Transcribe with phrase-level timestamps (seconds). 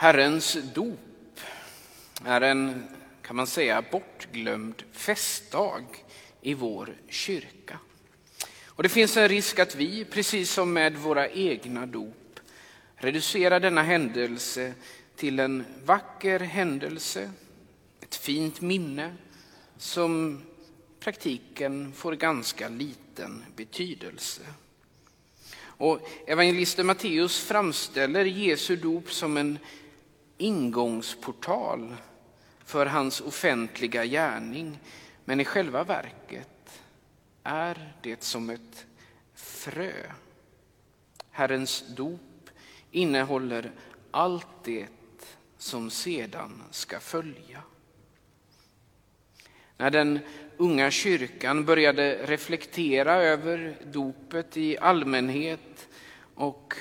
[0.00, 1.40] Herrens dop
[2.24, 2.88] är en,
[3.22, 5.84] kan man säga, bortglömd festdag
[6.40, 7.78] i vår kyrka.
[8.66, 12.40] Och det finns en risk att vi, precis som med våra egna dop,
[12.96, 14.74] reducerar denna händelse
[15.16, 17.30] till en vacker händelse,
[18.00, 19.14] ett fint minne
[19.78, 20.42] som
[21.00, 24.42] i praktiken får ganska liten betydelse.
[25.60, 29.58] Och evangelisten Matteus framställer Jesu dop som en
[30.38, 31.96] ingångsportal
[32.64, 34.78] för hans offentliga gärning.
[35.24, 36.82] Men i själva verket
[37.42, 38.86] är det som ett
[39.34, 39.92] frö.
[41.30, 42.50] Herrens dop
[42.90, 43.72] innehåller
[44.10, 44.86] allt det
[45.58, 47.62] som sedan ska följa.
[49.76, 50.18] När den
[50.56, 55.88] unga kyrkan började reflektera över dopet i allmänhet
[56.34, 56.74] och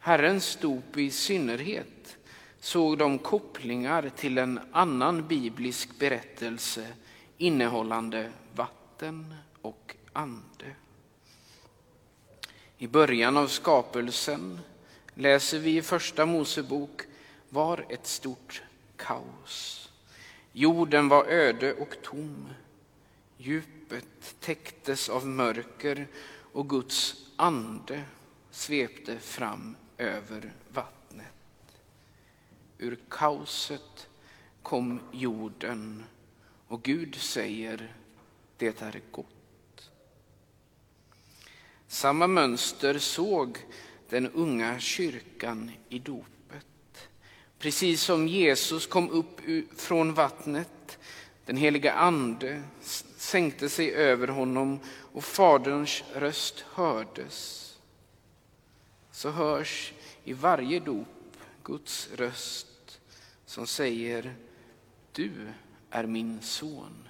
[0.00, 1.95] Herrens dop i synnerhet
[2.66, 6.86] såg de kopplingar till en annan biblisk berättelse
[7.38, 10.74] innehållande vatten och ande.
[12.78, 14.60] I början av skapelsen
[15.14, 17.02] läser vi i Första Mosebok
[17.48, 18.62] var ett stort
[18.96, 19.88] kaos.
[20.52, 22.48] Jorden var öde och tom.
[23.36, 26.06] Djupet täcktes av mörker
[26.52, 28.02] och Guds ande
[28.50, 30.95] svepte fram över vattnet.
[32.78, 34.08] Ur kaoset
[34.62, 36.04] kom jorden
[36.68, 37.94] och Gud säger
[38.56, 39.90] det är gott.
[41.86, 43.58] Samma mönster såg
[44.08, 47.08] den unga kyrkan i dopet.
[47.58, 49.40] Precis som Jesus kom upp
[49.76, 50.98] från vattnet,
[51.44, 52.62] den heliga ande
[53.16, 57.62] sänkte sig över honom och Faderns röst hördes.
[59.10, 59.92] Så hörs
[60.24, 61.15] i varje dop
[61.66, 63.00] Guds röst
[63.46, 64.34] som säger
[65.12, 65.32] Du
[65.90, 67.08] är min son,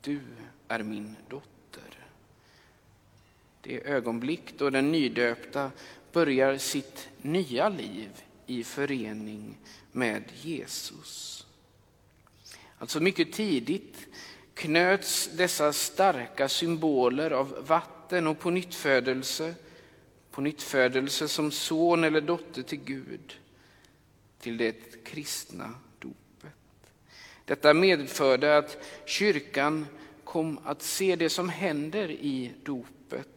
[0.00, 0.20] du
[0.68, 2.06] är min dotter.
[3.60, 5.70] Det ögonblick då den nydöpta
[6.12, 8.10] börjar sitt nya liv
[8.46, 9.58] i förening
[9.92, 11.46] med Jesus.
[12.78, 14.06] Alltså mycket tidigt
[14.54, 19.54] knöts dessa starka symboler av vatten och pånyttfödelse,
[20.30, 23.36] pånyttfödelse som son eller dotter till Gud,
[24.40, 26.54] till det kristna dopet.
[27.44, 29.86] Detta medförde att kyrkan
[30.24, 33.28] kom att se det som händer i dopet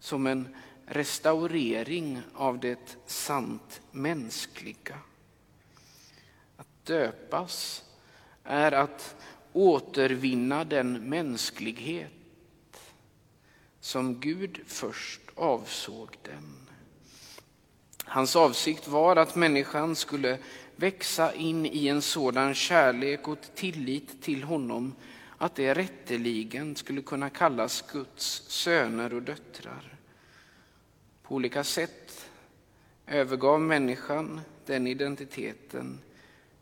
[0.00, 4.98] som en restaurering av det sant mänskliga.
[6.56, 7.84] Att döpas
[8.44, 9.16] är att
[9.52, 12.12] återvinna den mänsklighet
[13.80, 16.65] som Gud först avsåg den.
[18.16, 20.38] Hans avsikt var att människan skulle
[20.76, 24.94] växa in i en sådan kärlek och tillit till honom
[25.38, 29.98] att det rätteligen skulle kunna kallas Guds söner och döttrar.
[31.22, 32.28] På olika sätt
[33.06, 35.98] övergav människan den identiteten,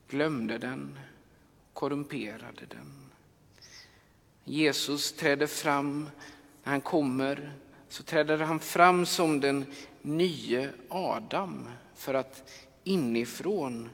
[0.09, 0.99] glömde den,
[1.73, 3.11] korrumperade den.
[4.45, 6.11] Jesus trädde fram,
[6.65, 7.53] när han kommer,
[7.89, 9.67] så träder han fram som den
[10.05, 12.51] nye Adam för att
[12.85, 13.91] inifrån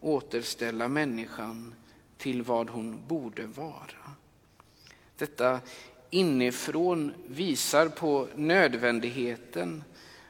[0.00, 1.74] återställa människan
[2.16, 4.10] till vad hon borde vara.
[5.16, 5.60] Detta
[6.10, 9.84] inifrån visar på nödvändigheten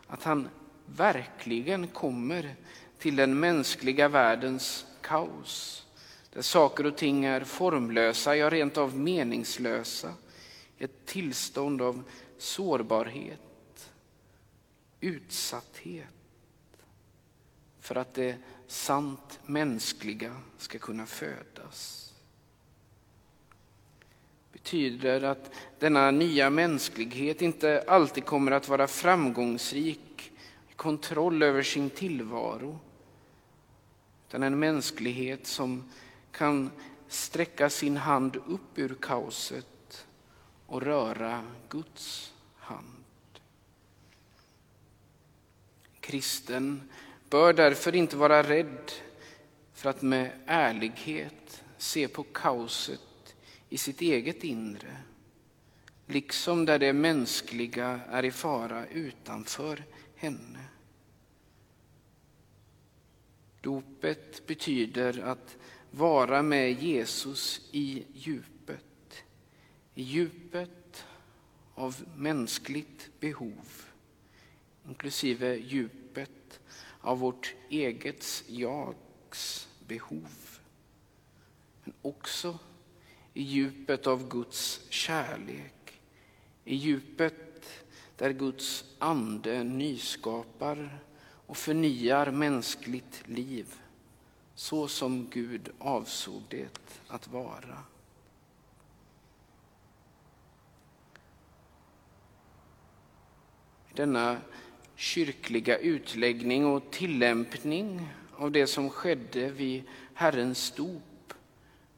[0.07, 0.49] att han
[0.87, 2.55] verkligen kommer
[2.99, 5.87] till den mänskliga världens kaos.
[6.33, 10.13] Där saker och ting är formlösa, ja rent av meningslösa.
[10.79, 12.03] Ett tillstånd av
[12.39, 13.41] sårbarhet,
[15.05, 16.09] utsatthet.
[17.81, 22.05] För att det sant mänskliga ska kunna födas
[24.65, 30.33] betyder att denna nya mänsklighet inte alltid kommer att vara framgångsrik
[30.69, 32.79] i kontroll över sin tillvaro.
[34.29, 35.91] Utan en mänsklighet som
[36.31, 36.71] kan
[37.09, 40.07] sträcka sin hand upp ur kaoset
[40.67, 43.04] och röra Guds hand.
[46.05, 46.91] Kristen
[47.31, 48.93] bör därför inte vara rädd
[49.73, 53.37] för att med ärlighet se på kaoset
[53.69, 54.97] i sitt eget inre,
[56.07, 59.85] liksom där det mänskliga är i fara utanför
[60.17, 60.65] henne.
[63.61, 65.57] Dopet betyder att
[65.91, 69.25] vara med Jesus i djupet,
[69.95, 71.07] i djupet
[71.75, 73.94] av mänskligt behov,
[74.89, 76.61] inklusive djupet
[77.01, 80.59] av vårt eget jags behov.
[81.85, 82.59] Men också
[83.35, 86.01] i djupet av Guds kärlek,
[86.65, 87.85] i djupet
[88.17, 90.99] där Guds ande nyskapar
[91.47, 93.75] och förnyar mänskligt liv
[94.55, 96.69] så som Gud avsåg det
[97.09, 97.79] att vara.
[103.95, 104.41] Denna
[104.97, 109.83] kyrkliga utläggning och tillämpning av det som skedde vid
[110.15, 111.35] Herrens dop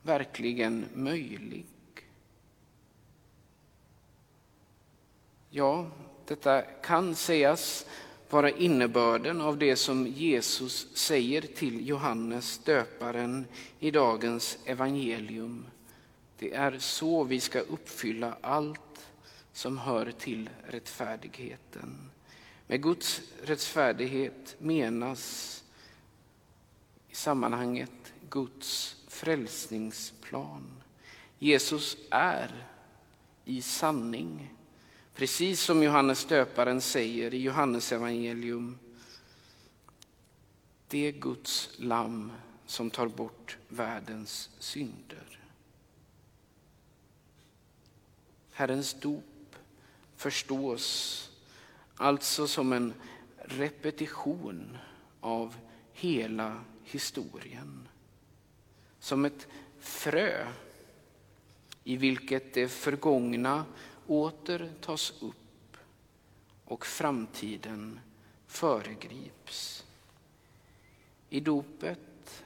[0.02, 1.66] verkligen möjlig?
[5.50, 5.90] Ja,
[6.26, 7.86] detta kan sägas
[8.30, 13.46] vara innebörden av det som Jesus säger till Johannes döparen
[13.78, 15.66] i dagens evangelium.
[16.38, 19.06] Det är så vi ska uppfylla allt
[19.52, 22.10] som hör till rättfärdigheten.
[22.66, 25.64] Med Guds rättfärdighet menas
[27.08, 30.82] i sammanhanget Guds frälsningsplan.
[31.38, 32.68] Jesus är
[33.44, 34.54] i sanning,
[35.14, 38.78] precis som Johannes döparen säger i Johannes evangelium,
[40.88, 42.32] det är Guds lamm
[42.66, 45.40] som tar bort världens synder.
[48.50, 49.56] Herrens dop
[50.16, 51.30] förstås
[51.96, 52.94] Alltså som en
[53.38, 54.78] repetition
[55.20, 55.56] av
[55.92, 57.88] hela historien.
[58.98, 59.46] Som ett
[59.80, 60.46] frö
[61.84, 63.64] i vilket det förgångna
[64.06, 65.76] åter tas upp
[66.64, 68.00] och framtiden
[68.46, 69.84] föregrips.
[71.30, 72.44] I dopet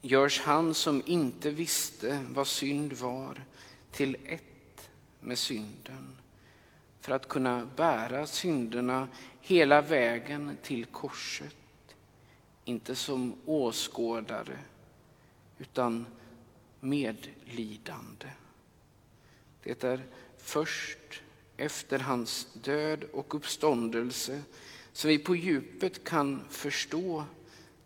[0.00, 3.44] görs han som inte visste vad synd var
[3.92, 4.90] till ett
[5.20, 6.16] med synden
[7.00, 9.08] för att kunna bära synderna
[9.40, 11.56] hela vägen till korset.
[12.64, 14.58] Inte som åskådare,
[15.58, 16.06] utan
[16.80, 18.26] medlidande.
[19.62, 20.02] Det är
[20.36, 21.22] först
[21.56, 24.42] efter hans död och uppståndelse
[24.92, 27.24] som vi på djupet kan förstå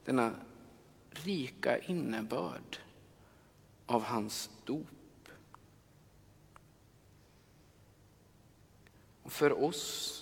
[0.04, 0.34] denna
[1.10, 2.78] rika innebörd
[3.86, 4.86] av hans dop.
[9.21, 10.18] Och för oss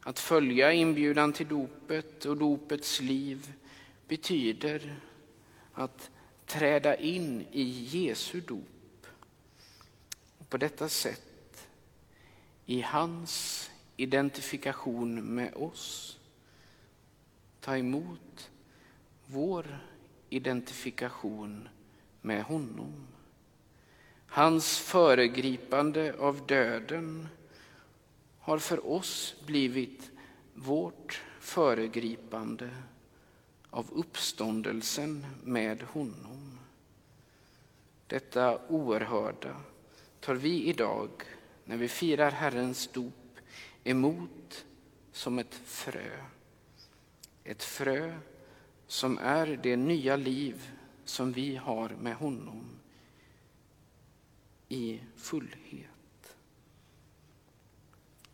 [0.00, 3.52] att följa inbjudan till dopet och dopets liv
[4.08, 5.00] betyder
[5.72, 6.10] att
[6.46, 9.06] träda in i Jesu dop.
[10.38, 11.68] Och på detta sätt,
[12.66, 16.18] i hans identifikation med oss,
[17.60, 18.50] ta emot
[19.26, 19.78] vår
[20.28, 21.68] identifikation
[22.20, 23.06] med honom.
[24.26, 27.28] Hans föregripande av döden
[28.44, 30.10] har för oss blivit
[30.54, 32.70] vårt föregripande
[33.70, 36.58] av uppståndelsen med honom.
[38.06, 39.56] Detta oerhörda
[40.20, 41.10] tar vi idag,
[41.64, 43.38] när vi firar Herrens dop,
[43.84, 44.64] emot
[45.12, 46.24] som ett frö.
[47.44, 48.18] Ett frö
[48.86, 50.70] som är det nya liv
[51.04, 52.64] som vi har med honom
[54.68, 55.93] i fullhet.